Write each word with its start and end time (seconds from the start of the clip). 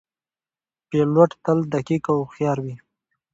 پیلوټ 0.89 1.31
تل 1.43 1.59
دقیق 1.73 2.03
او 2.11 2.17
هوښیار 2.25 2.57
وي. 2.63 2.75